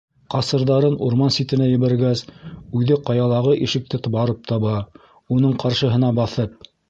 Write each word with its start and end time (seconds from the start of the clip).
Ҡасырҙарын 0.33 0.95
урман 1.07 1.33
ситенә 1.35 1.67
ебәргәс, 1.71 2.23
үҙе 2.79 2.97
ҡаялағы 3.11 3.53
ишекте 3.67 4.01
барып 4.17 4.41
таба, 4.53 4.73
уның 5.37 5.57
ҡаршыһына 5.65 6.13
баҫып: 6.23 6.61